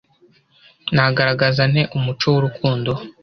[0.95, 2.91] nagaragaza nte umuco w urukundo